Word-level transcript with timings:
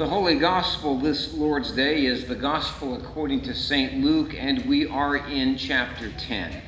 The 0.00 0.08
Holy 0.08 0.36
Gospel 0.36 0.98
this 0.98 1.34
Lord's 1.34 1.72
Day 1.72 2.06
is 2.06 2.24
the 2.24 2.34
Gospel 2.34 2.94
according 2.94 3.42
to 3.42 3.54
St. 3.54 4.02
Luke, 4.02 4.34
and 4.34 4.64
we 4.64 4.86
are 4.86 5.16
in 5.16 5.58
chapter 5.58 6.10
10. 6.16 6.62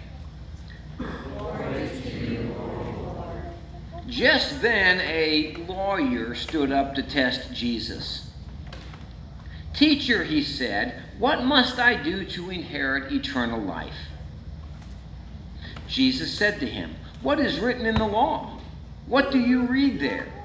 Just 4.07 4.60
then, 4.60 5.00
a 5.00 5.57
lawyer 5.67 6.34
stood 6.34 6.73
up 6.73 6.95
to 6.97 7.03
test 7.03 7.55
Jesus. 7.55 8.30
Teacher, 9.73 10.23
he 10.23 10.43
said, 10.43 11.03
what 11.19 11.43
must 11.43 11.79
I 11.79 11.95
do 12.03 12.27
to 12.27 12.51
inherit 12.51 13.11
eternal 13.14 13.62
life? 13.62 13.96
Jesus 15.89 16.37
said 16.37 16.61
to 16.61 16.67
him, 16.67 16.95
What 17.23 17.41
is 17.41 17.61
written 17.61 17.87
in 17.87 17.95
the 17.95 18.05
law? 18.07 18.59
What 19.07 19.33
do 19.33 19.39
you 19.41 19.62
read 19.62 20.01
there? 20.01 20.42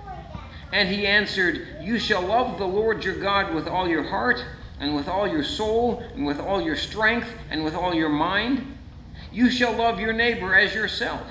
And 0.77 0.87
he 0.89 1.07
answered, 1.07 1.65
You 1.81 1.97
shall 1.97 2.21
love 2.21 2.59
the 2.59 2.67
Lord 2.67 3.03
your 3.03 3.15
God 3.15 3.51
with 3.55 3.67
all 3.67 3.87
your 3.87 4.03
heart, 4.03 4.45
and 4.79 4.95
with 4.95 5.07
all 5.07 5.27
your 5.27 5.43
soul, 5.43 6.04
and 6.13 6.23
with 6.23 6.39
all 6.39 6.61
your 6.61 6.75
strength, 6.75 7.27
and 7.49 7.63
with 7.63 7.73
all 7.73 7.95
your 7.95 8.09
mind. 8.09 8.77
You 9.32 9.49
shall 9.49 9.73
love 9.73 9.99
your 9.99 10.13
neighbor 10.13 10.54
as 10.54 10.75
yourself. 10.75 11.25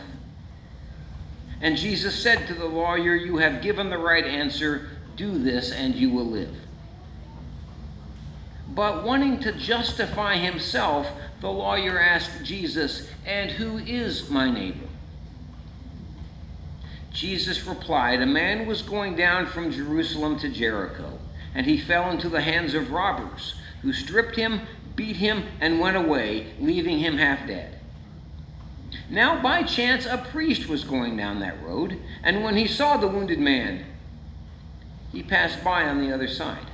And 1.61 1.77
Jesus 1.77 2.21
said 2.21 2.49
to 2.49 2.55
the 2.55 2.67
lawyer, 2.67 3.15
You 3.15 3.37
have 3.37 3.63
given 3.63 3.89
the 3.89 3.99
right 3.99 4.25
answer. 4.25 4.89
Do 5.15 5.39
this, 5.39 5.71
and 5.71 5.95
you 5.95 6.11
will 6.11 6.27
live. 6.27 6.57
But 8.71 9.05
wanting 9.05 9.39
to 9.43 9.53
justify 9.53 10.39
himself, 10.39 11.09
the 11.41 11.53
lawyer 11.53 12.01
asked 12.01 12.43
Jesus, 12.43 13.09
And 13.25 13.53
who 13.53 13.79
is 13.79 14.29
my 14.29 14.51
neighbor? 14.51 14.86
Jesus 17.17 17.67
replied, 17.67 18.21
A 18.21 18.27
man 18.27 18.67
was 18.67 18.83
going 18.83 19.17
down 19.17 19.47
from 19.47 19.73
Jerusalem 19.73 20.39
to 20.41 20.51
Jericho, 20.51 21.19
and 21.55 21.65
he 21.65 21.79
fell 21.79 22.11
into 22.11 22.29
the 22.29 22.43
hands 22.43 22.75
of 22.75 22.91
robbers, 22.91 23.55
who 23.81 23.95
stripped 23.95 24.37
him, 24.37 24.61
beat 24.97 25.17
him, 25.17 25.45
and 25.59 25.81
went 25.81 25.97
away, 25.97 26.53
leaving 26.61 26.99
him 26.99 27.17
half 27.17 27.47
dead. 27.47 27.79
Now, 29.09 29.41
by 29.41 29.63
chance, 29.63 30.05
a 30.05 30.19
priest 30.19 30.69
was 30.69 30.85
going 30.85 31.17
down 31.17 31.41
that 31.41 31.63
road, 31.63 31.99
and 32.23 32.45
when 32.45 32.55
he 32.55 32.67
saw 32.67 32.99
the 32.99 33.09
wounded 33.09 33.39
man, 33.39 33.87
he 35.11 35.23
passed 35.23 35.65
by 35.65 35.85
on 35.85 36.03
the 36.03 36.13
other 36.13 36.29
side. 36.29 36.67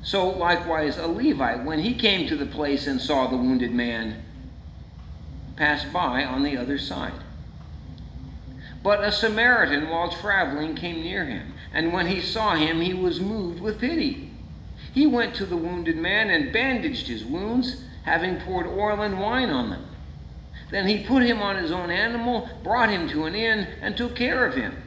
So, 0.00 0.28
likewise, 0.28 0.96
a 0.96 1.08
Levite, 1.08 1.64
when 1.64 1.80
he 1.80 1.94
came 1.94 2.28
to 2.28 2.36
the 2.36 2.46
place 2.46 2.86
and 2.86 3.00
saw 3.00 3.26
the 3.26 3.36
wounded 3.36 3.72
man, 3.72 4.22
passed 5.56 5.92
by 5.92 6.24
on 6.24 6.44
the 6.44 6.56
other 6.56 6.78
side. 6.78 7.20
But 8.88 9.04
a 9.04 9.12
Samaritan, 9.12 9.90
while 9.90 10.08
traveling, 10.08 10.74
came 10.74 11.02
near 11.02 11.26
him, 11.26 11.52
and 11.74 11.92
when 11.92 12.06
he 12.06 12.22
saw 12.22 12.54
him, 12.54 12.80
he 12.80 12.94
was 12.94 13.20
moved 13.20 13.60
with 13.60 13.82
pity. 13.82 14.30
He 14.94 15.06
went 15.06 15.34
to 15.34 15.44
the 15.44 15.58
wounded 15.58 15.98
man 15.98 16.30
and 16.30 16.54
bandaged 16.54 17.06
his 17.06 17.22
wounds, 17.22 17.82
having 18.04 18.36
poured 18.40 18.66
oil 18.66 19.02
and 19.02 19.20
wine 19.20 19.50
on 19.50 19.68
them. 19.68 19.84
Then 20.70 20.88
he 20.88 21.04
put 21.04 21.22
him 21.22 21.42
on 21.42 21.56
his 21.56 21.70
own 21.70 21.90
animal, 21.90 22.48
brought 22.64 22.88
him 22.88 23.10
to 23.10 23.26
an 23.26 23.34
inn, 23.34 23.68
and 23.82 23.94
took 23.94 24.16
care 24.16 24.46
of 24.46 24.54
him. 24.54 24.82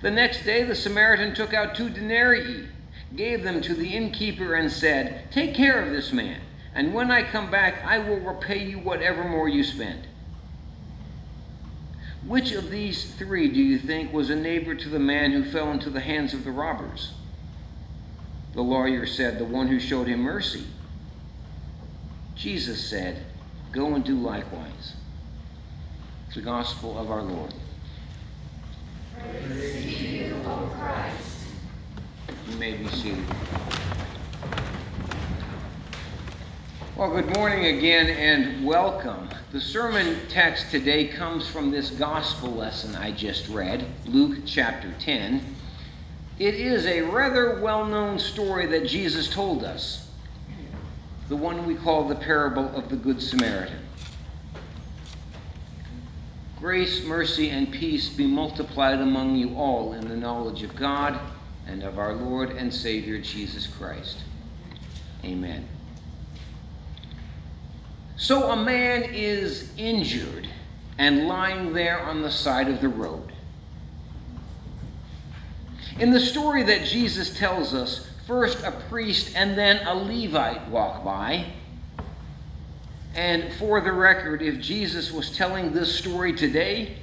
The 0.00 0.12
next 0.12 0.44
day 0.44 0.62
the 0.62 0.76
Samaritan 0.76 1.34
took 1.34 1.52
out 1.52 1.74
two 1.74 1.90
denarii, 1.90 2.68
gave 3.16 3.42
them 3.42 3.60
to 3.62 3.74
the 3.74 3.96
innkeeper, 3.96 4.54
and 4.54 4.70
said, 4.70 5.32
Take 5.32 5.56
care 5.56 5.82
of 5.82 5.90
this 5.90 6.12
man, 6.12 6.38
and 6.72 6.94
when 6.94 7.10
I 7.10 7.24
come 7.24 7.50
back, 7.50 7.84
I 7.84 7.98
will 7.98 8.20
repay 8.20 8.64
you 8.64 8.78
whatever 8.78 9.24
more 9.24 9.48
you 9.48 9.64
spend. 9.64 10.06
Which 12.26 12.52
of 12.52 12.70
these 12.70 13.14
three 13.14 13.48
do 13.48 13.62
you 13.62 13.78
think 13.78 14.12
was 14.12 14.30
a 14.30 14.36
neighbor 14.36 14.74
to 14.74 14.88
the 14.88 14.98
man 14.98 15.30
who 15.30 15.44
fell 15.44 15.70
into 15.70 15.90
the 15.90 16.00
hands 16.00 16.34
of 16.34 16.42
the 16.42 16.50
robbers? 16.50 17.12
The 18.54 18.62
lawyer 18.62 19.06
said, 19.06 19.38
The 19.38 19.44
one 19.44 19.68
who 19.68 19.78
showed 19.78 20.08
him 20.08 20.20
mercy. 20.20 20.64
Jesus 22.34 22.84
said, 22.84 23.24
Go 23.70 23.94
and 23.94 24.04
do 24.04 24.16
likewise. 24.16 24.94
The 26.34 26.42
gospel 26.42 26.98
of 26.98 27.10
our 27.10 27.22
Lord. 27.22 27.54
Praise 29.18 30.02
you, 30.02 30.36
O 30.44 30.70
Christ. 30.78 31.46
You 32.50 32.56
may 32.58 32.76
be 32.76 32.88
seated. 32.88 33.24
Well, 36.96 37.10
good 37.10 37.36
morning 37.36 37.76
again 37.76 38.08
and 38.08 38.64
welcome. 38.64 39.28
The 39.52 39.60
sermon 39.60 40.16
text 40.30 40.70
today 40.70 41.06
comes 41.06 41.46
from 41.46 41.70
this 41.70 41.90
gospel 41.90 42.50
lesson 42.50 42.94
I 42.94 43.12
just 43.12 43.50
read, 43.50 43.84
Luke 44.06 44.38
chapter 44.46 44.90
10. 44.98 45.44
It 46.38 46.54
is 46.54 46.86
a 46.86 47.02
rather 47.02 47.60
well 47.60 47.84
known 47.84 48.18
story 48.18 48.64
that 48.68 48.86
Jesus 48.86 49.28
told 49.28 49.62
us, 49.62 50.10
the 51.28 51.36
one 51.36 51.66
we 51.66 51.74
call 51.74 52.08
the 52.08 52.14
parable 52.14 52.74
of 52.74 52.88
the 52.88 52.96
Good 52.96 53.20
Samaritan. 53.20 53.86
Grace, 56.58 57.04
mercy, 57.04 57.50
and 57.50 57.70
peace 57.70 58.08
be 58.08 58.26
multiplied 58.26 59.00
among 59.00 59.36
you 59.36 59.54
all 59.54 59.92
in 59.92 60.08
the 60.08 60.16
knowledge 60.16 60.62
of 60.62 60.74
God 60.74 61.20
and 61.66 61.82
of 61.82 61.98
our 61.98 62.14
Lord 62.14 62.52
and 62.52 62.72
Savior 62.72 63.18
Jesus 63.18 63.66
Christ. 63.66 64.16
Amen. 65.22 65.68
So 68.16 68.50
a 68.50 68.56
man 68.56 69.04
is 69.04 69.70
injured 69.76 70.48
and 70.98 71.28
lying 71.28 71.72
there 71.72 72.00
on 72.00 72.22
the 72.22 72.30
side 72.30 72.68
of 72.68 72.80
the 72.80 72.88
road. 72.88 73.32
In 75.98 76.10
the 76.10 76.20
story 76.20 76.62
that 76.62 76.84
Jesus 76.84 77.36
tells 77.36 77.74
us, 77.74 78.10
first 78.26 78.62
a 78.64 78.72
priest 78.88 79.36
and 79.36 79.56
then 79.56 79.86
a 79.86 79.94
Levite 79.94 80.68
walk 80.68 81.04
by. 81.04 81.46
And 83.14 83.52
for 83.54 83.80
the 83.80 83.92
record, 83.92 84.42
if 84.42 84.60
Jesus 84.60 85.12
was 85.12 85.30
telling 85.30 85.72
this 85.72 85.94
story 85.94 86.34
today, 86.34 86.96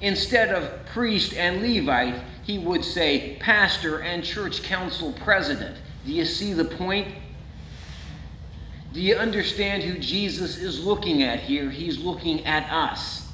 instead 0.00 0.50
of 0.50 0.86
priest 0.86 1.34
and 1.34 1.62
Levite, 1.62 2.20
he 2.44 2.58
would 2.58 2.84
say 2.84 3.36
pastor 3.40 4.02
and 4.02 4.22
church 4.22 4.62
council 4.62 5.12
president. 5.24 5.76
Do 6.04 6.12
you 6.12 6.24
see 6.24 6.52
the 6.52 6.64
point? 6.64 7.08
Do 8.92 9.00
you 9.00 9.16
understand 9.16 9.82
who 9.82 9.98
Jesus 9.98 10.58
is 10.58 10.84
looking 10.84 11.22
at 11.22 11.40
here? 11.40 11.70
He's 11.70 11.98
looking 11.98 12.44
at 12.44 12.70
us. 12.70 13.26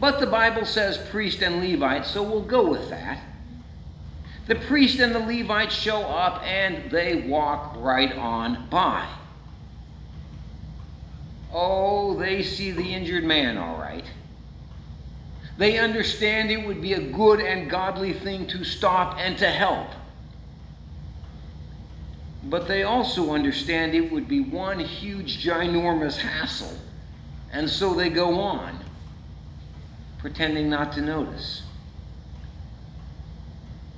But 0.00 0.20
the 0.20 0.26
Bible 0.26 0.64
says 0.64 0.98
priest 1.10 1.42
and 1.42 1.60
Levite, 1.60 2.06
so 2.06 2.22
we'll 2.22 2.42
go 2.42 2.68
with 2.68 2.88
that. 2.90 3.22
The 4.46 4.54
priest 4.54 5.00
and 5.00 5.14
the 5.14 5.18
Levite 5.18 5.72
show 5.72 6.02
up 6.02 6.42
and 6.44 6.90
they 6.90 7.26
walk 7.28 7.74
right 7.78 8.12
on 8.12 8.68
by. 8.70 9.06
Oh, 11.52 12.16
they 12.16 12.42
see 12.42 12.70
the 12.70 12.94
injured 12.94 13.24
man, 13.24 13.58
all 13.58 13.78
right. 13.78 14.04
They 15.58 15.78
understand 15.78 16.50
it 16.50 16.66
would 16.66 16.82
be 16.82 16.92
a 16.92 17.00
good 17.00 17.40
and 17.40 17.70
godly 17.70 18.12
thing 18.12 18.46
to 18.48 18.62
stop 18.62 19.16
and 19.18 19.38
to 19.38 19.48
help. 19.50 19.88
But 22.48 22.68
they 22.68 22.84
also 22.84 23.32
understand 23.34 23.94
it 23.94 24.12
would 24.12 24.28
be 24.28 24.40
one 24.40 24.78
huge, 24.78 25.44
ginormous 25.44 26.16
hassle. 26.16 26.76
And 27.52 27.68
so 27.68 27.94
they 27.94 28.08
go 28.08 28.40
on, 28.40 28.78
pretending 30.18 30.70
not 30.70 30.92
to 30.92 31.00
notice. 31.00 31.62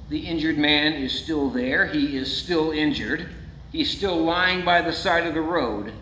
The 0.09 0.21
injured 0.21 0.57
man 0.57 0.95
is 0.95 1.13
still 1.13 1.51
there. 1.51 1.87
He 1.87 2.17
is 2.17 2.35
still 2.35 2.71
injured. 2.71 3.29
He's 3.71 3.91
still 3.91 4.17
lying 4.17 4.65
by 4.65 4.81
the 4.81 4.93
side 4.93 5.27
of 5.27 5.35
the 5.35 5.43
road. 5.43 5.93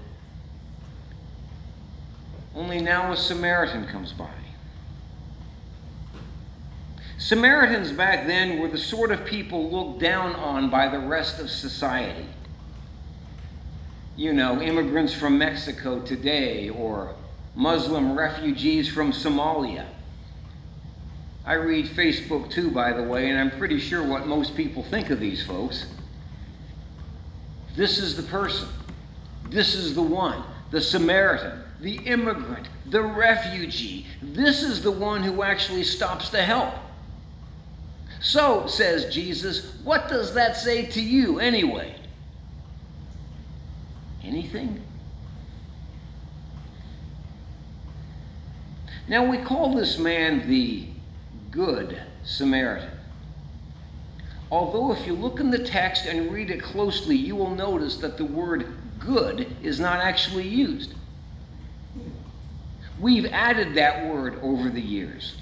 Only 2.55 2.81
now 2.81 3.13
a 3.13 3.17
Samaritan 3.17 3.87
comes 3.89 4.13
by. 4.13 4.31
Samaritans 7.19 7.93
back 7.93 8.27
then 8.27 8.59
were 8.59 8.69
the 8.69 8.79
sort 8.79 9.11
of 9.11 9.25
people 9.25 9.71
looked 9.71 10.01
down 10.01 10.35
on 10.35 10.69
by 10.69 10.89
the 10.89 10.99
rest 10.99 11.41
of 11.41 11.51
society. 11.51 12.27
You 14.17 14.33
know, 14.33 14.61
immigrants 14.61 15.15
from 15.15 15.39
Mexico 15.39 16.01
today 16.01 16.69
or 16.69 17.15
Muslim 17.55 18.17
refugees 18.17 18.89
from 18.89 19.13
Somalia. 19.13 19.87
I 21.47 21.55
read 21.55 21.87
Facebook 21.87 22.51
too, 22.51 22.71
by 22.71 22.93
the 22.93 23.03
way, 23.03 23.31
and 23.31 23.39
I'm 23.39 23.57
pretty 23.57 23.79
sure 23.79 24.03
what 24.03 24.27
most 24.27 24.55
people 24.55 24.83
think 24.83 25.11
of 25.11 25.19
these 25.19 25.47
folks. 25.47 25.87
This 27.77 27.99
is 27.99 28.17
the 28.17 28.25
person. 28.25 28.69
This 29.49 29.75
is 29.75 29.95
the 29.95 30.03
one. 30.03 30.43
The 30.71 30.81
Samaritan, 30.81 31.63
the 31.81 31.97
immigrant, 31.99 32.69
the 32.87 33.03
refugee. 33.03 34.07
This 34.21 34.63
is 34.63 34.83
the 34.83 34.91
one 34.91 35.23
who 35.23 35.43
actually 35.43 35.85
stops 35.85 36.29
to 36.31 36.43
help. 36.43 36.75
So, 38.21 38.67
says 38.67 39.13
Jesus, 39.13 39.77
what 39.85 40.09
does 40.09 40.35
that 40.35 40.57
say 40.57 40.87
to 40.87 41.01
you 41.01 41.39
anyway? 41.39 41.95
Anything? 44.25 44.83
Now, 49.09 49.25
we 49.25 49.39
call 49.39 49.75
this 49.75 49.99
man 49.99 50.49
the 50.49 50.89
Good 51.51 52.01
Samaritan. 52.25 52.91
Although, 54.51 54.93
if 54.93 55.07
you 55.07 55.15
look 55.15 55.41
in 55.41 55.51
the 55.51 55.65
text 55.65 56.07
and 56.07 56.33
read 56.33 56.51
it 56.51 56.63
closely, 56.63 57.17
you 57.17 57.37
will 57.37 57.55
notice 57.55 57.97
that 57.99 58.17
the 58.17 58.25
word 58.25 58.67
good 58.99 59.57
is 59.63 59.79
not 59.79 60.01
actually 60.01 60.49
used. 60.49 60.95
We've 62.99 63.27
added 63.27 63.75
that 63.75 64.07
word 64.07 64.39
over 64.43 64.71
the 64.71 64.81
years. 64.81 65.37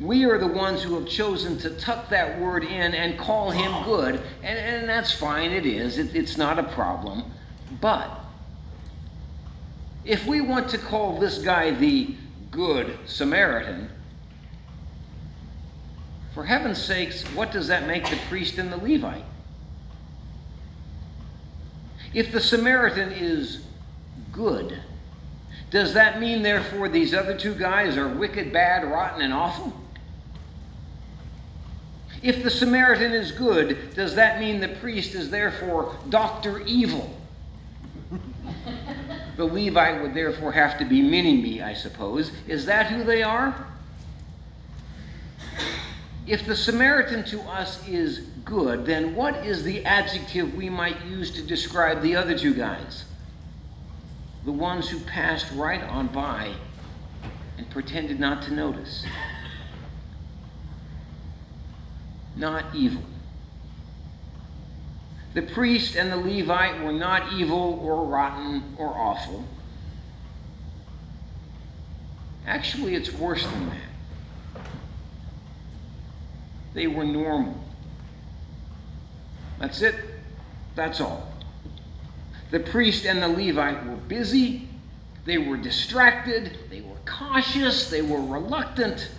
We 0.00 0.24
are 0.26 0.38
the 0.38 0.46
ones 0.46 0.82
who 0.82 0.94
have 0.94 1.08
chosen 1.08 1.58
to 1.58 1.70
tuck 1.70 2.08
that 2.10 2.40
word 2.40 2.62
in 2.62 2.94
and 2.94 3.18
call 3.18 3.50
him 3.50 3.84
good, 3.84 4.20
and, 4.44 4.58
and 4.58 4.88
that's 4.88 5.10
fine, 5.10 5.50
it 5.50 5.66
is. 5.66 5.98
It, 5.98 6.14
it's 6.14 6.36
not 6.36 6.58
a 6.58 6.62
problem. 6.62 7.24
But 7.80 8.08
if 10.04 10.24
we 10.24 10.40
want 10.40 10.68
to 10.70 10.78
call 10.78 11.18
this 11.18 11.38
guy 11.38 11.72
the 11.72 12.14
Good 12.52 12.96
Samaritan, 13.06 13.90
for 16.32 16.44
heaven's 16.44 16.80
sakes, 16.80 17.24
what 17.34 17.50
does 17.50 17.66
that 17.66 17.88
make 17.88 18.08
the 18.08 18.18
priest 18.28 18.58
and 18.58 18.72
the 18.72 18.76
Levite? 18.76 19.24
If 22.14 22.30
the 22.30 22.40
Samaritan 22.40 23.10
is 23.10 23.64
good, 24.30 24.80
does 25.70 25.92
that 25.94 26.20
mean, 26.20 26.42
therefore, 26.42 26.88
these 26.88 27.12
other 27.12 27.36
two 27.36 27.54
guys 27.54 27.96
are 27.96 28.08
wicked, 28.08 28.52
bad, 28.52 28.84
rotten, 28.84 29.20
and 29.20 29.34
awful? 29.34 29.72
If 32.22 32.42
the 32.42 32.50
Samaritan 32.50 33.12
is 33.12 33.30
good, 33.30 33.94
does 33.94 34.14
that 34.16 34.40
mean 34.40 34.60
the 34.60 34.68
priest 34.68 35.14
is 35.14 35.30
therefore 35.30 35.96
Dr. 36.08 36.60
Evil? 36.62 37.16
the 39.36 39.44
Levite 39.44 40.02
would 40.02 40.14
therefore 40.14 40.50
have 40.52 40.78
to 40.78 40.84
be 40.84 41.00
mini 41.00 41.40
me, 41.40 41.62
I 41.62 41.74
suppose. 41.74 42.32
Is 42.48 42.66
that 42.66 42.86
who 42.86 43.04
they 43.04 43.22
are? 43.22 43.66
If 46.26 46.44
the 46.44 46.56
Samaritan 46.56 47.24
to 47.26 47.40
us 47.42 47.86
is 47.88 48.18
good, 48.44 48.84
then 48.84 49.14
what 49.14 49.46
is 49.46 49.62
the 49.62 49.84
adjective 49.84 50.54
we 50.54 50.68
might 50.68 51.02
use 51.06 51.30
to 51.32 51.42
describe 51.42 52.02
the 52.02 52.16
other 52.16 52.36
two 52.36 52.52
guys? 52.52 53.04
The 54.44 54.52
ones 54.52 54.88
who 54.88 54.98
passed 55.00 55.46
right 55.54 55.82
on 55.84 56.08
by 56.08 56.52
and 57.56 57.70
pretended 57.70 58.20
not 58.20 58.42
to 58.42 58.52
notice. 58.52 59.06
Not 62.38 62.74
evil. 62.74 63.02
The 65.34 65.42
priest 65.42 65.94
and 65.94 66.10
the 66.10 66.16
Levite 66.16 66.82
were 66.82 66.92
not 66.92 67.34
evil 67.34 67.78
or 67.82 68.06
rotten 68.06 68.62
or 68.78 68.88
awful. 68.88 69.44
Actually, 72.46 72.94
it's 72.94 73.12
worse 73.12 73.44
than 73.44 73.68
that 73.68 73.88
they 76.78 76.86
were 76.86 77.04
normal. 77.04 77.58
That's 79.58 79.82
it. 79.82 79.96
That's 80.76 81.00
all. 81.00 81.32
The 82.52 82.60
priest 82.60 83.04
and 83.04 83.20
the 83.20 83.28
Levite 83.28 83.84
were 83.84 83.96
busy, 83.96 84.68
they 85.24 85.38
were 85.38 85.56
distracted, 85.56 86.56
they 86.70 86.80
were 86.80 86.96
cautious, 87.04 87.90
they 87.90 88.00
were 88.00 88.20
reluctant. 88.20 89.10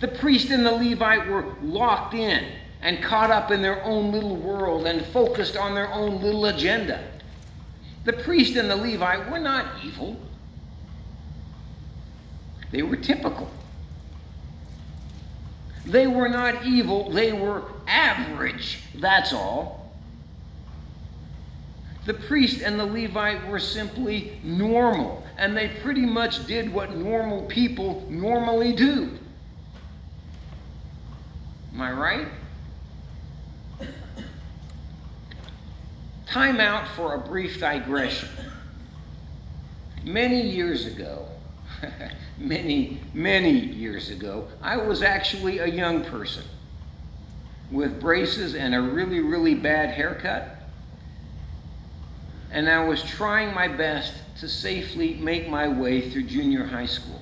The 0.00 0.08
priest 0.08 0.50
and 0.50 0.64
the 0.64 0.72
Levite 0.72 1.26
were 1.26 1.54
locked 1.62 2.14
in 2.14 2.44
and 2.82 3.02
caught 3.02 3.30
up 3.30 3.50
in 3.50 3.62
their 3.62 3.82
own 3.82 4.12
little 4.12 4.36
world 4.36 4.86
and 4.86 5.04
focused 5.06 5.56
on 5.56 5.74
their 5.74 5.92
own 5.92 6.20
little 6.20 6.46
agenda. 6.46 7.02
The 8.04 8.12
priest 8.12 8.56
and 8.56 8.70
the 8.70 8.76
Levite 8.76 9.30
were 9.30 9.38
not 9.38 9.84
evil, 9.84 10.20
they 12.70 12.82
were 12.82 12.96
typical. 12.96 13.50
They 15.86 16.06
were 16.08 16.28
not 16.28 16.66
evil, 16.66 17.10
they 17.10 17.32
were 17.32 17.62
average. 17.86 18.80
That's 18.96 19.32
all. 19.32 19.94
The 22.06 22.14
priest 22.14 22.60
and 22.60 22.78
the 22.78 22.84
Levite 22.84 23.46
were 23.48 23.58
simply 23.58 24.40
normal, 24.42 25.24
and 25.38 25.56
they 25.56 25.68
pretty 25.82 26.04
much 26.04 26.46
did 26.46 26.72
what 26.72 26.96
normal 26.96 27.42
people 27.42 28.04
normally 28.08 28.72
do. 28.72 29.10
Am 31.76 31.82
I 31.82 31.92
right? 31.92 32.28
Time 36.26 36.58
out 36.58 36.88
for 36.88 37.16
a 37.16 37.18
brief 37.18 37.60
digression. 37.60 38.30
Many 40.02 40.40
years 40.40 40.86
ago, 40.86 41.26
many, 42.38 43.02
many 43.12 43.50
years 43.50 44.08
ago, 44.08 44.48
I 44.62 44.78
was 44.78 45.02
actually 45.02 45.58
a 45.58 45.66
young 45.66 46.02
person 46.02 46.44
with 47.70 48.00
braces 48.00 48.54
and 48.54 48.74
a 48.74 48.80
really, 48.80 49.20
really 49.20 49.54
bad 49.54 49.90
haircut. 49.90 50.56
And 52.52 52.70
I 52.70 52.86
was 52.86 53.02
trying 53.02 53.54
my 53.54 53.68
best 53.68 54.14
to 54.40 54.48
safely 54.48 55.16
make 55.16 55.46
my 55.50 55.68
way 55.68 56.08
through 56.08 56.24
junior 56.24 56.64
high 56.64 56.86
school. 56.86 57.20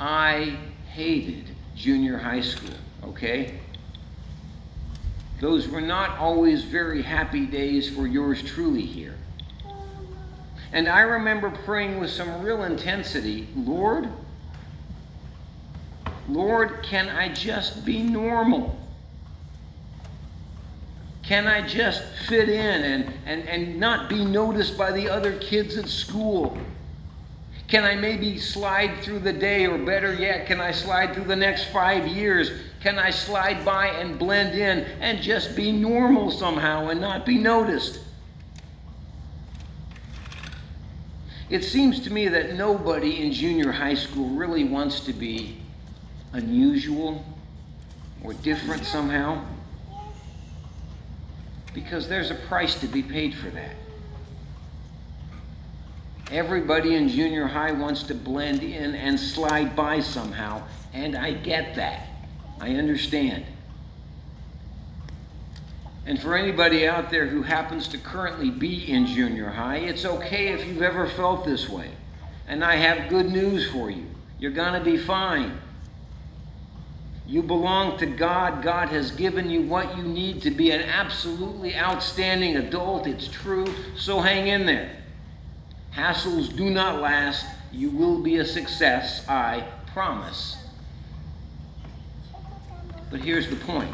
I 0.00 0.58
hated 0.94 1.44
junior 1.74 2.16
high 2.16 2.40
school, 2.40 2.70
okay? 3.02 3.58
Those 5.40 5.66
were 5.66 5.80
not 5.80 6.18
always 6.18 6.62
very 6.62 7.02
happy 7.02 7.46
days 7.46 7.92
for 7.92 8.06
yours 8.06 8.40
truly 8.42 8.82
here. 8.82 9.16
And 10.72 10.88
I 10.88 11.00
remember 11.00 11.50
praying 11.50 11.98
with 11.98 12.10
some 12.10 12.42
real 12.42 12.62
intensity 12.62 13.48
Lord, 13.56 14.08
Lord, 16.28 16.84
can 16.84 17.08
I 17.08 17.32
just 17.32 17.84
be 17.84 18.02
normal? 18.02 18.78
Can 21.24 21.48
I 21.48 21.66
just 21.66 22.02
fit 22.28 22.48
in 22.48 22.82
and, 22.82 23.12
and, 23.26 23.48
and 23.48 23.80
not 23.80 24.08
be 24.08 24.24
noticed 24.24 24.78
by 24.78 24.92
the 24.92 25.08
other 25.08 25.38
kids 25.38 25.76
at 25.76 25.88
school? 25.88 26.56
Can 27.74 27.82
I 27.82 27.96
maybe 27.96 28.38
slide 28.38 29.02
through 29.02 29.18
the 29.18 29.32
day, 29.32 29.66
or 29.66 29.78
better 29.78 30.14
yet, 30.14 30.46
can 30.46 30.60
I 30.60 30.70
slide 30.70 31.12
through 31.12 31.24
the 31.24 31.34
next 31.34 31.72
five 31.72 32.06
years? 32.06 32.52
Can 32.80 33.00
I 33.00 33.10
slide 33.10 33.64
by 33.64 33.88
and 33.88 34.16
blend 34.16 34.56
in 34.56 34.84
and 35.00 35.20
just 35.20 35.56
be 35.56 35.72
normal 35.72 36.30
somehow 36.30 36.90
and 36.90 37.00
not 37.00 37.26
be 37.26 37.36
noticed? 37.36 37.98
It 41.50 41.64
seems 41.64 41.98
to 42.02 42.12
me 42.12 42.28
that 42.28 42.54
nobody 42.54 43.26
in 43.26 43.32
junior 43.32 43.72
high 43.72 43.94
school 43.94 44.28
really 44.28 44.62
wants 44.62 45.00
to 45.06 45.12
be 45.12 45.60
unusual 46.32 47.24
or 48.22 48.34
different 48.34 48.84
somehow 48.84 49.44
because 51.74 52.08
there's 52.08 52.30
a 52.30 52.36
price 52.36 52.76
to 52.76 52.86
be 52.86 53.02
paid 53.02 53.34
for 53.34 53.50
that. 53.50 53.74
Everybody 56.30 56.94
in 56.94 57.08
junior 57.08 57.46
high 57.46 57.72
wants 57.72 58.02
to 58.04 58.14
blend 58.14 58.62
in 58.62 58.94
and 58.94 59.18
slide 59.20 59.76
by 59.76 60.00
somehow, 60.00 60.62
and 60.92 61.16
I 61.16 61.32
get 61.32 61.74
that. 61.76 62.08
I 62.60 62.70
understand. 62.76 63.44
And 66.06 66.20
for 66.20 66.36
anybody 66.36 66.86
out 66.86 67.10
there 67.10 67.26
who 67.26 67.42
happens 67.42 67.88
to 67.88 67.98
currently 67.98 68.50
be 68.50 68.90
in 68.90 69.06
junior 69.06 69.48
high, 69.48 69.78
it's 69.78 70.04
okay 70.04 70.48
if 70.48 70.66
you've 70.66 70.82
ever 70.82 71.06
felt 71.08 71.44
this 71.44 71.68
way. 71.68 71.90
And 72.46 72.64
I 72.64 72.76
have 72.76 73.08
good 73.08 73.30
news 73.30 73.70
for 73.70 73.90
you. 73.90 74.04
You're 74.38 74.50
going 74.52 74.74
to 74.74 74.84
be 74.84 74.98
fine. 74.98 75.58
You 77.26 77.42
belong 77.42 77.96
to 77.98 78.06
God. 78.06 78.62
God 78.62 78.88
has 78.90 79.10
given 79.10 79.48
you 79.48 79.62
what 79.62 79.96
you 79.96 80.02
need 80.02 80.42
to 80.42 80.50
be 80.50 80.72
an 80.72 80.82
absolutely 80.82 81.74
outstanding 81.74 82.56
adult. 82.56 83.06
It's 83.06 83.28
true. 83.28 83.66
So 83.96 84.20
hang 84.20 84.48
in 84.48 84.66
there. 84.66 85.03
Hassles 85.94 86.54
do 86.56 86.70
not 86.70 87.00
last. 87.00 87.46
You 87.72 87.90
will 87.90 88.20
be 88.20 88.36
a 88.38 88.44
success, 88.44 89.24
I 89.28 89.64
promise. 89.92 90.56
But 93.10 93.20
here's 93.20 93.48
the 93.48 93.56
point 93.56 93.90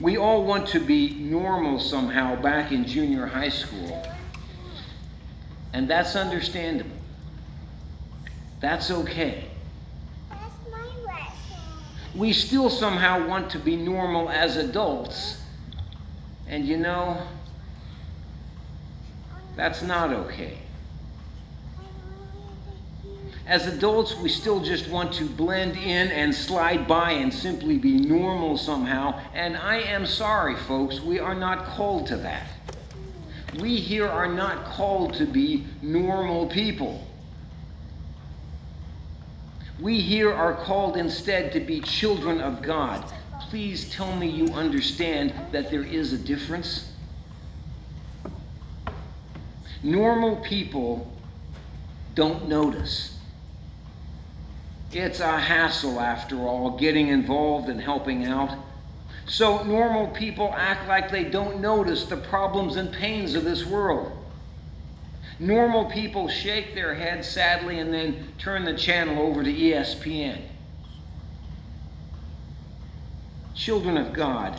we 0.00 0.16
all 0.16 0.44
want 0.44 0.66
to 0.68 0.80
be 0.80 1.14
normal 1.14 1.78
somehow 1.78 2.34
back 2.40 2.72
in 2.72 2.84
junior 2.84 3.26
high 3.26 3.48
school. 3.48 4.02
And 5.72 5.88
that's 5.88 6.16
understandable. 6.16 6.96
That's 8.60 8.90
okay. 8.90 9.44
We 12.14 12.32
still 12.32 12.70
somehow 12.70 13.26
want 13.26 13.50
to 13.50 13.58
be 13.58 13.76
normal 13.76 14.30
as 14.30 14.56
adults. 14.56 15.42
And 16.46 16.64
you 16.64 16.76
know, 16.76 17.20
that's 19.56 19.82
not 19.82 20.12
okay. 20.12 20.58
As 23.46 23.66
adults, 23.66 24.16
we 24.16 24.30
still 24.30 24.60
just 24.60 24.88
want 24.88 25.12
to 25.14 25.26
blend 25.26 25.76
in 25.76 26.08
and 26.08 26.34
slide 26.34 26.88
by 26.88 27.10
and 27.10 27.32
simply 27.32 27.76
be 27.76 27.92
normal 27.98 28.56
somehow. 28.56 29.20
And 29.34 29.56
I 29.56 29.80
am 29.80 30.06
sorry, 30.06 30.56
folks, 30.56 31.00
we 31.00 31.18
are 31.18 31.34
not 31.34 31.66
called 31.66 32.06
to 32.06 32.16
that. 32.16 32.48
We 33.60 33.76
here 33.76 34.08
are 34.08 34.32
not 34.32 34.64
called 34.64 35.14
to 35.14 35.26
be 35.26 35.66
normal 35.82 36.46
people. 36.46 37.06
We 39.78 40.00
here 40.00 40.32
are 40.32 40.54
called 40.54 40.96
instead 40.96 41.52
to 41.52 41.60
be 41.60 41.80
children 41.80 42.40
of 42.40 42.62
God. 42.62 43.04
Please 43.50 43.90
tell 43.90 44.16
me 44.16 44.26
you 44.26 44.46
understand 44.54 45.34
that 45.52 45.70
there 45.70 45.84
is 45.84 46.12
a 46.14 46.18
difference. 46.18 46.90
Normal 49.84 50.36
people 50.36 51.06
don't 52.14 52.48
notice. 52.48 53.18
It's 54.92 55.20
a 55.20 55.38
hassle, 55.38 56.00
after 56.00 56.38
all, 56.38 56.78
getting 56.78 57.08
involved 57.08 57.68
and 57.68 57.78
helping 57.78 58.24
out. 58.24 58.56
So 59.26 59.62
normal 59.62 60.06
people 60.08 60.54
act 60.56 60.88
like 60.88 61.10
they 61.10 61.24
don't 61.24 61.60
notice 61.60 62.06
the 62.06 62.16
problems 62.16 62.76
and 62.76 62.90
pains 62.92 63.34
of 63.34 63.44
this 63.44 63.66
world. 63.66 64.10
Normal 65.38 65.90
people 65.90 66.28
shake 66.28 66.74
their 66.74 66.94
heads 66.94 67.28
sadly 67.28 67.78
and 67.78 67.92
then 67.92 68.28
turn 68.38 68.64
the 68.64 68.74
channel 68.74 69.26
over 69.26 69.44
to 69.44 69.52
ESPN. 69.52 70.40
Children 73.54 73.98
of 73.98 74.14
God 74.14 74.58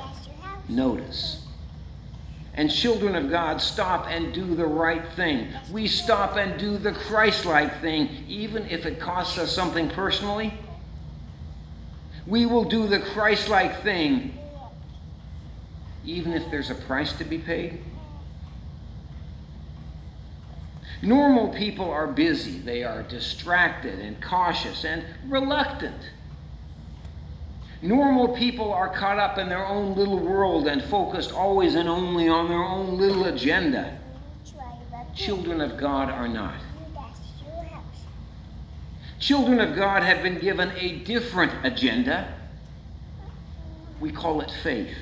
notice. 0.70 1.45
And 2.56 2.72
children 2.72 3.16
of 3.16 3.30
God 3.30 3.62
stop 3.62 4.08
and 4.10 4.34
do 4.34 4.56
the 4.56 4.66
right 4.66 5.06
thing. 5.16 5.50
We 5.72 5.88
stop 5.88 6.38
and 6.38 6.58
do 6.58 6.78
the 6.78 6.94
Christ 6.94 7.46
like 7.46 7.82
thing, 7.82 8.10
even 8.28 8.66
if 8.70 8.86
it 8.86 9.00
costs 9.00 9.38
us 9.38 9.52
something 9.52 9.90
personally. 9.90 10.54
We 12.26 12.46
will 12.46 12.64
do 12.64 12.88
the 12.88 13.00
Christ 13.00 13.50
like 13.50 13.84
thing, 13.84 14.38
even 16.06 16.32
if 16.32 16.50
there's 16.50 16.70
a 16.70 16.76
price 16.76 17.14
to 17.18 17.26
be 17.26 17.38
paid. 17.38 17.84
Normal 21.02 21.50
people 21.50 21.92
are 21.92 22.08
busy, 22.08 22.60
they 22.60 22.84
are 22.84 23.04
distracted 23.04 24.00
and 24.00 24.20
cautious 24.24 24.86
and 24.86 25.04
reluctant. 25.28 26.10
Normal 27.86 28.30
people 28.30 28.74
are 28.74 28.90
caught 28.90 29.20
up 29.20 29.38
in 29.38 29.48
their 29.48 29.64
own 29.64 29.94
little 29.96 30.18
world 30.18 30.68
and 30.68 30.84
focused 30.86 31.32
always 31.32 31.76
and 31.76 31.88
only 31.88 32.28
on 32.28 32.50
their 32.50 32.64
own 32.64 32.98
little 32.98 33.26
agenda. 33.26 34.00
Children 35.14 35.62
of 35.62 35.78
God 35.78 36.10
are 36.10 36.28
not. 36.28 36.56
Children 39.20 39.60
of 39.60 39.76
God 39.76 40.02
have 40.02 40.24
been 40.24 40.40
given 40.40 40.72
a 40.76 41.00
different 41.00 41.52
agenda. 41.64 42.34
We 44.00 44.12
call 44.12 44.42
it 44.42 44.52
faith. 44.64 44.96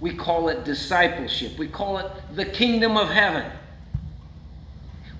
We 0.00 0.14
call 0.14 0.48
it 0.48 0.64
discipleship. 0.64 1.58
We 1.58 1.66
call 1.66 1.98
it 1.98 2.12
the 2.36 2.44
kingdom 2.44 2.96
of 2.96 3.08
heaven. 3.08 3.50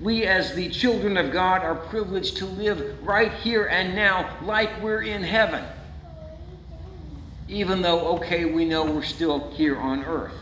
We, 0.05 0.27
as 0.27 0.55
the 0.55 0.69
children 0.69 1.17
of 1.17 1.33
God, 1.33 1.63
are 1.63 1.75
privileged 1.75 2.37
to 2.37 2.45
live 2.45 3.03
right 3.03 3.33
here 3.33 3.65
and 3.65 3.95
now 3.95 4.37
like 4.43 4.83
we're 4.83 5.01
in 5.01 5.23
heaven. 5.23 5.65
Even 7.49 7.81
though, 7.81 8.17
okay, 8.17 8.45
we 8.45 8.67
know 8.67 8.85
we're 8.85 9.03
still 9.03 9.51
here 9.53 9.79
on 9.79 10.05
earth. 10.05 10.35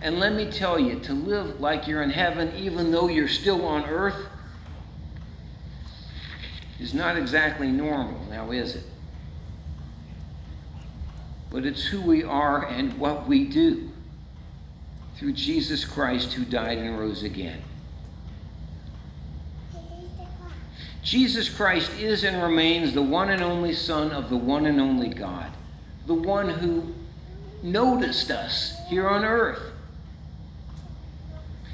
And 0.00 0.18
let 0.18 0.32
me 0.32 0.50
tell 0.50 0.78
you, 0.78 1.00
to 1.00 1.12
live 1.12 1.60
like 1.60 1.86
you're 1.86 2.02
in 2.02 2.08
heaven, 2.08 2.50
even 2.56 2.90
though 2.90 3.08
you're 3.08 3.28
still 3.28 3.66
on 3.66 3.84
earth, 3.84 4.26
is 6.80 6.94
not 6.94 7.18
exactly 7.18 7.68
normal, 7.68 8.24
now 8.30 8.52
is 8.52 8.74
it? 8.74 8.84
But 11.50 11.66
it's 11.66 11.84
who 11.84 12.00
we 12.00 12.24
are 12.24 12.64
and 12.64 12.96
what 12.98 13.28
we 13.28 13.44
do 13.44 13.90
through 15.18 15.32
Jesus 15.32 15.84
Christ 15.84 16.32
who 16.32 16.44
died 16.44 16.78
and 16.78 16.98
rose 16.98 17.24
again. 17.24 17.60
Jesus 21.02 21.48
Christ 21.48 21.90
is 21.98 22.22
and 22.22 22.42
remains 22.42 22.92
the 22.92 23.02
one 23.02 23.30
and 23.30 23.42
only 23.42 23.72
Son 23.72 24.12
of 24.12 24.30
the 24.30 24.36
one 24.36 24.66
and 24.66 24.80
only 24.80 25.08
God, 25.08 25.50
the 26.06 26.14
one 26.14 26.48
who 26.48 26.94
noticed 27.62 28.30
us 28.30 28.76
here 28.88 29.08
on 29.08 29.24
earth. 29.24 29.72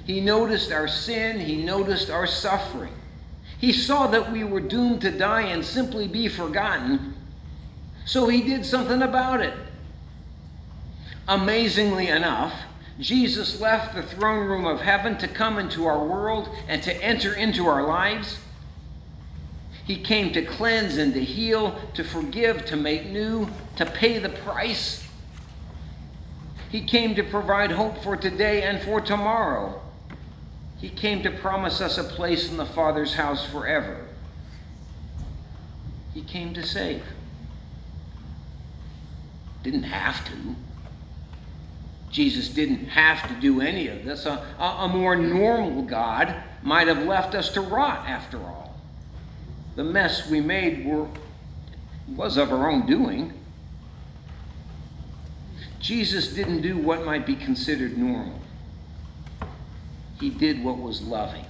He 0.06 0.20
noticed 0.20 0.72
our 0.72 0.88
sin, 0.88 1.40
He 1.40 1.56
noticed 1.64 2.10
our 2.10 2.26
suffering. 2.26 2.92
He 3.58 3.72
saw 3.72 4.06
that 4.08 4.30
we 4.30 4.44
were 4.44 4.60
doomed 4.60 5.00
to 5.02 5.10
die 5.10 5.42
and 5.42 5.64
simply 5.64 6.06
be 6.06 6.28
forgotten, 6.28 7.14
so 8.06 8.28
He 8.28 8.42
did 8.42 8.64
something 8.64 9.02
about 9.02 9.40
it. 9.40 9.54
Amazingly 11.26 12.08
enough, 12.08 12.54
Jesus 13.00 13.60
left 13.60 13.94
the 13.94 14.02
throne 14.02 14.46
room 14.46 14.66
of 14.66 14.80
heaven 14.80 15.18
to 15.18 15.28
come 15.28 15.58
into 15.58 15.86
our 15.86 16.04
world 16.04 16.48
and 16.68 16.82
to 16.84 16.94
enter 17.02 17.34
into 17.34 17.66
our 17.66 17.86
lives. 17.86 18.38
He 19.84 19.96
came 19.96 20.32
to 20.32 20.42
cleanse 20.42 20.96
and 20.96 21.12
to 21.14 21.22
heal, 21.22 21.78
to 21.94 22.04
forgive, 22.04 22.64
to 22.66 22.76
make 22.76 23.06
new, 23.06 23.48
to 23.76 23.84
pay 23.84 24.18
the 24.18 24.30
price. 24.30 25.06
He 26.70 26.82
came 26.82 27.14
to 27.16 27.22
provide 27.22 27.70
hope 27.70 28.02
for 28.02 28.16
today 28.16 28.62
and 28.62 28.80
for 28.82 29.00
tomorrow. 29.00 29.80
He 30.78 30.88
came 30.88 31.22
to 31.22 31.30
promise 31.30 31.80
us 31.80 31.98
a 31.98 32.04
place 32.04 32.50
in 32.50 32.56
the 32.56 32.66
Father's 32.66 33.14
house 33.14 33.44
forever. 33.46 34.06
He 36.14 36.22
came 36.22 36.54
to 36.54 36.62
save. 36.62 37.02
Didn't 39.62 39.84
have 39.84 40.24
to. 40.26 40.54
Jesus 42.14 42.48
didn't 42.48 42.86
have 42.86 43.26
to 43.26 43.34
do 43.40 43.60
any 43.60 43.88
of 43.88 44.04
this. 44.04 44.24
A, 44.24 44.38
a, 44.60 44.86
more 44.86 45.16
normal 45.16 45.82
God 45.82 46.32
might 46.62 46.86
have 46.86 47.02
left 47.02 47.34
us 47.34 47.50
to 47.54 47.60
rot 47.60 48.08
after 48.08 48.38
all. 48.38 48.78
The 49.74 49.82
mess 49.82 50.30
we 50.30 50.40
made 50.40 50.86
were, 50.86 51.08
was 52.14 52.36
of 52.36 52.52
our 52.52 52.70
own 52.70 52.86
doing. 52.86 53.32
Jesus 55.80 56.28
didn't 56.28 56.62
do 56.62 56.78
what 56.78 57.04
might 57.04 57.26
be 57.26 57.34
considered 57.34 57.98
normal, 57.98 58.38
he 60.20 60.30
did 60.30 60.62
what 60.62 60.78
was 60.78 61.02
loving. 61.02 61.44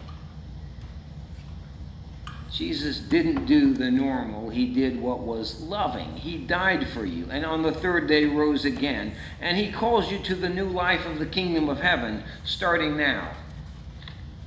Jesus 2.55 3.01
didn't 3.01 3.47
do 3.47 3.75
the 3.75 3.91
normal, 3.91 4.49
he 4.49 4.73
did 4.73 5.01
what 5.01 5.19
was 5.19 5.61
loving. 5.63 6.15
He 6.15 6.39
died 6.39 6.89
for 6.91 7.05
you, 7.05 7.27
and 7.29 7.45
on 7.45 7.63
the 7.63 7.73
third 7.73 8.07
day 8.07 8.27
rose 8.27 8.65
again. 8.65 9.13
And 9.41 9.57
he 9.57 9.73
calls 9.73 10.11
you 10.11 10.21
to 10.21 10.37
the 10.37 10.49
new 10.49 10.67
life 10.67 11.05
of 11.05 11.19
the 11.19 11.27
kingdom 11.27 11.69
of 11.69 11.81
heaven, 11.81 12.23
starting 12.45 12.97
now, 12.97 13.29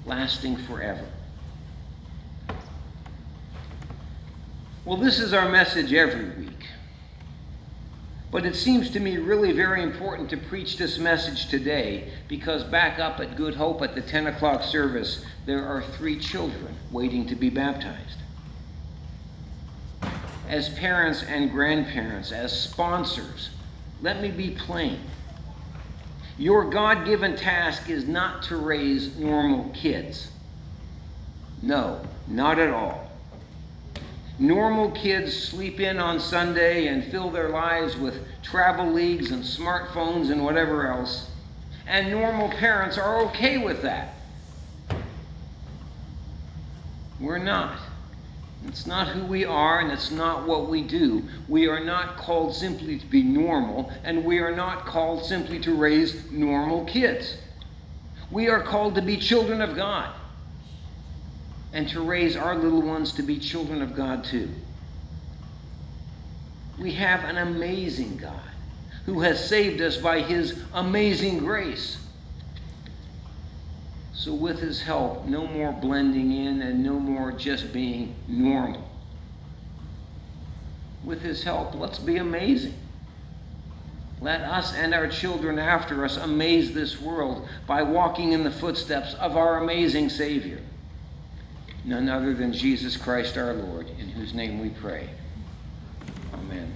lasting 0.05 0.55
forever. 0.55 1.05
Well, 4.85 4.97
this 4.97 5.19
is 5.19 5.33
our 5.33 5.49
message 5.49 5.91
every 5.91 6.29
week. 6.29 6.46
But 8.37 8.45
it 8.45 8.55
seems 8.55 8.91
to 8.91 8.99
me 8.99 9.17
really 9.17 9.51
very 9.51 9.81
important 9.81 10.29
to 10.29 10.37
preach 10.37 10.77
this 10.77 10.99
message 10.99 11.47
today 11.47 12.09
because 12.27 12.63
back 12.63 12.99
up 12.99 13.19
at 13.19 13.35
Good 13.35 13.55
Hope 13.55 13.81
at 13.81 13.95
the 13.95 14.01
10 14.01 14.27
o'clock 14.27 14.61
service, 14.61 15.25
there 15.47 15.65
are 15.65 15.81
three 15.81 16.19
children 16.19 16.77
waiting 16.91 17.25
to 17.29 17.35
be 17.35 17.49
baptized. 17.49 18.19
As 20.47 20.69
parents 20.69 21.23
and 21.23 21.49
grandparents, 21.49 22.31
as 22.31 22.51
sponsors, 22.61 23.49
let 24.03 24.21
me 24.21 24.29
be 24.29 24.51
plain. 24.51 24.99
Your 26.37 26.69
God 26.69 27.07
given 27.07 27.35
task 27.35 27.89
is 27.89 28.07
not 28.07 28.43
to 28.43 28.57
raise 28.57 29.17
normal 29.17 29.71
kids. 29.73 30.29
No, 31.63 32.05
not 32.27 32.59
at 32.59 32.69
all. 32.69 33.06
Normal 34.39 34.91
kids 34.91 35.35
sleep 35.35 35.79
in 35.79 35.97
on 35.97 36.19
Sunday 36.19 36.87
and 36.87 37.03
fill 37.05 37.31
their 37.31 37.49
lives 37.49 37.97
with 37.97 38.19
travel 38.43 38.91
leagues 38.91 39.31
and 39.31 39.43
smartphones 39.43 40.29
and 40.29 40.43
whatever 40.43 40.87
else. 40.87 41.31
And 41.87 42.11
normal 42.11 42.49
parents 42.49 42.99
are 42.99 43.21
okay 43.25 43.57
with 43.57 43.81
that. 43.81 44.13
We're 47.19 47.39
not. 47.39 47.79
It's 48.67 48.85
not 48.85 49.07
who 49.07 49.25
we 49.25 49.43
are 49.43 49.79
and 49.79 49.91
it's 49.91 50.11
not 50.11 50.45
what 50.45 50.69
we 50.69 50.83
do. 50.83 51.23
We 51.47 51.67
are 51.67 51.83
not 51.83 52.17
called 52.17 52.53
simply 52.53 52.99
to 52.99 53.05
be 53.07 53.23
normal 53.23 53.91
and 54.03 54.23
we 54.23 54.37
are 54.37 54.55
not 54.55 54.85
called 54.85 55.25
simply 55.25 55.59
to 55.61 55.73
raise 55.73 56.29
normal 56.31 56.85
kids. 56.85 57.37
We 58.29 58.49
are 58.49 58.61
called 58.61 58.93
to 58.95 59.01
be 59.01 59.17
children 59.17 59.61
of 59.61 59.75
God 59.75 60.13
and 61.73 61.87
to 61.89 62.01
raise 62.01 62.35
our 62.35 62.55
little 62.55 62.81
ones 62.81 63.13
to 63.13 63.23
be 63.23 63.37
children 63.37 63.81
of 63.81 63.95
God 63.95 64.23
too. 64.23 64.49
We 66.79 66.93
have 66.93 67.23
an 67.23 67.37
amazing 67.37 68.17
God 68.17 68.39
who 69.05 69.21
has 69.21 69.43
saved 69.43 69.81
us 69.81 69.97
by 69.97 70.21
his 70.21 70.61
amazing 70.73 71.39
grace. 71.39 71.97
So, 74.13 74.33
with 74.33 74.59
his 74.59 74.81
help, 74.81 75.25
no 75.25 75.47
more 75.47 75.71
blending 75.71 76.31
in 76.31 76.61
and 76.61 76.83
no 76.83 76.99
more 76.99 77.31
just 77.31 77.71
being 77.71 78.15
normal. 78.27 78.89
With 81.03 81.21
his 81.21 81.43
help, 81.43 81.75
let's 81.75 81.99
be 81.99 82.17
amazing. 82.17 82.73
Let 84.19 84.41
us 84.41 84.73
and 84.73 84.93
our 84.93 85.07
children 85.07 85.59
after 85.59 86.03
us 86.03 86.17
amaze 86.17 86.73
this 86.73 86.99
world 86.99 87.47
by 87.67 87.83
walking 87.83 88.31
in 88.31 88.43
the 88.43 88.51
footsteps 88.51 89.13
of 89.15 89.37
our 89.37 89.63
amazing 89.63 90.09
Savior 90.09 90.59
none 91.87 92.09
other 92.09 92.33
than 92.33 92.53
Jesus 92.53 92.97
Christ 92.97 93.37
our 93.37 93.53
Lord, 93.53 93.87
in 93.97 94.09
whose 94.09 94.33
name 94.33 94.59
we 94.59 94.69
pray. 94.69 95.09
Amen. 96.33 96.75